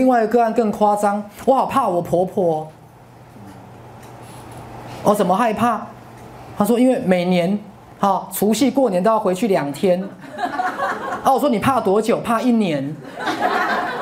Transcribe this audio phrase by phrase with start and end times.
[0.00, 2.66] 另外一个个案更夸张，我好怕我婆婆。
[5.02, 5.82] 我怎么害怕？
[6.56, 7.58] 他说因为每年
[7.98, 10.02] 哈除夕过年都要回去两天。
[11.22, 12.18] 啊，我说你怕多久？
[12.20, 12.96] 怕一年。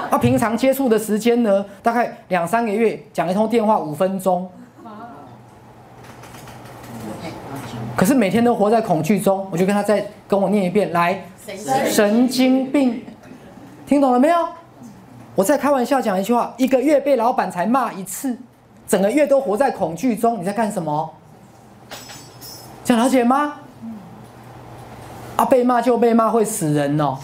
[0.09, 4.49] 啊，平常接触的时间呢，大概两三个月，讲一通电话五分钟。
[7.97, 11.25] 可是每天都活在恐惧中，我就跟他再跟我念一遍，来，
[11.91, 13.05] 神经病，
[13.85, 14.37] 听懂了没有？
[15.39, 18.37] 我在开玩笑讲一句话，一个月被老板才骂一次，
[18.89, 21.09] 整个月都活在恐惧中，你在干什么？
[22.85, 23.53] 想了解吗？
[25.37, 27.17] 啊，被骂就被骂，会死人哦！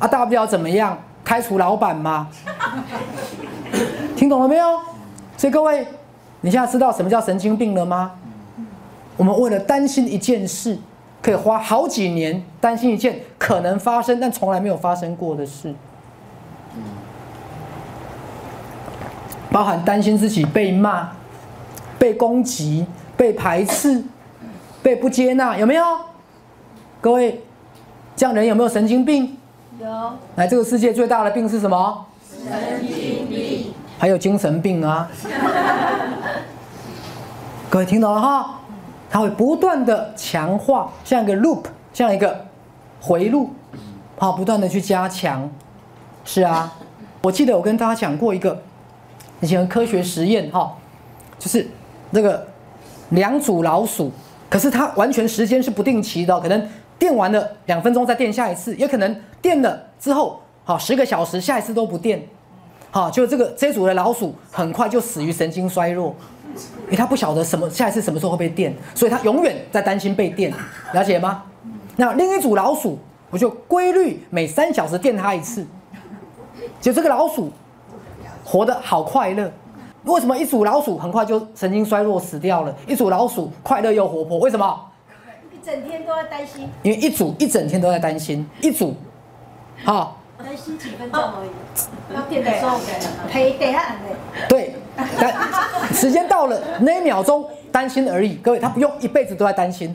[0.00, 0.98] 啊，大不了怎么样？
[1.22, 2.26] 开除老板吗？
[4.16, 4.80] 听懂了没有？
[5.36, 5.86] 所以各位，
[6.40, 8.10] 你现在知道什么叫神经病了吗？
[9.16, 10.76] 我们为了担心一件事，
[11.22, 15.72] 可以花好几年担心一件可能发生但从来没有发生过的事，
[19.50, 21.10] 包含担心自己被骂、
[21.98, 24.02] 被攻击、被排斥、
[24.82, 25.84] 被不接纳，有没有？
[27.00, 27.42] 各位。
[28.16, 29.34] 这样人有没有神经病？
[29.80, 29.86] 有。
[30.36, 32.04] 来，这个世界最大的病是什么？
[32.28, 33.72] 神经病。
[33.98, 35.08] 还有精神病啊！
[37.70, 38.60] 各位听懂了哈？
[39.08, 42.44] 它会不断的强化，像一个 loop，像一个
[43.00, 43.54] 回路，
[44.18, 45.48] 好，不断的去加强。
[46.22, 46.74] 是啊，
[47.22, 48.60] 我记得我跟大家讲过一个
[49.40, 50.76] 以前科学实验哈，
[51.38, 51.66] 就是
[52.10, 52.46] 那个
[53.10, 54.10] 两组老鼠，
[54.48, 56.68] 可是它完全时间是不定期的，可能。
[57.00, 62.22] 电完了两分钟再电下一次，也可能电了之后，好十个小时下一次都不电，
[62.90, 66.14] 好就这个这组的老鼠很快就死于神经衰弱，
[66.84, 70.52] 因为他不晓得什么下一次什么时候会被电，所以他永远在担心被电，
[70.92, 71.42] 了解吗？
[71.96, 72.98] 那另一组老鼠，
[73.30, 75.66] 我就规律每三小时电它一次，
[76.82, 77.50] 就这个老鼠
[78.50, 79.48] 活得好快乐。
[80.04, 82.74] 为什么一组老鼠很快就神经衰弱死掉了？
[82.88, 84.86] 一组老鼠快乐又活泼，为什么？
[85.52, 88.96] 一整天都在担心，因为一组一整天都在担心，一组，
[89.84, 92.80] 好，担心几分钟而已，要电的时候
[93.30, 93.94] 陪陪他
[94.48, 94.74] 对，
[95.20, 99.94] 但时间到了那一秒钟担心而已，各位他不用一辈子都在担心，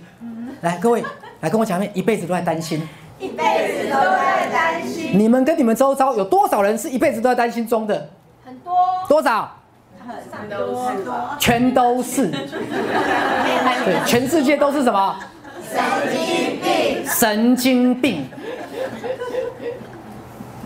[0.61, 1.03] 来各位
[1.41, 3.43] 来跟我讲一遍，一辈子都在担心，一辈
[3.81, 8.07] 子都在担心，你们跟你们周遭有多少人是一辈子都在担心中的？
[9.07, 9.51] 很多，多少？
[10.07, 10.91] 很多，
[11.39, 15.15] 全都是，对，全世界都是什么？
[15.73, 18.29] 神经病，神经病，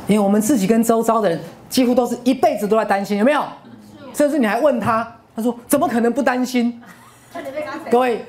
[0.07, 1.39] 因为我们自己跟周遭的人
[1.69, 3.43] 几乎都是一辈子都在担心，有没有？
[4.13, 6.81] 甚至你还问他，他说怎么可能不担心？
[7.89, 8.25] 各位，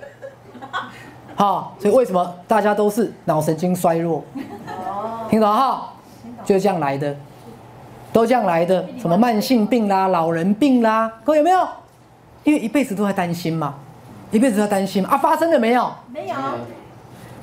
[1.35, 4.23] 好，所以为什么大家都是脑神经衰弱？
[5.29, 5.93] 听懂哈？
[6.45, 7.17] 就是这样来的，
[8.13, 11.69] 都这样来的，什么慢性病啦、老人病啦，各位有没有？
[12.45, 13.75] 因为一辈子都在担心嘛。
[14.33, 15.17] 一辈子都在担心啊！
[15.19, 15.93] 发生了没有？
[16.07, 16.37] 没有。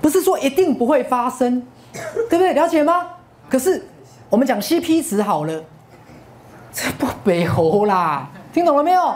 [0.01, 1.61] 不是说一定不会发生，
[2.29, 2.53] 对不对？
[2.53, 3.07] 了解吗？
[3.49, 3.85] 可是
[4.29, 5.61] 我们讲 CP 值好了，
[6.71, 9.13] 这不美猴啦，听懂了没有？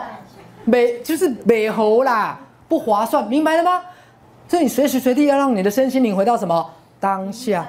[0.64, 3.80] 美就是美猴啦，不划算，明白了吗？
[4.46, 6.70] 所以你随时随地要让你的身心灵回到什么
[7.00, 7.66] 当下。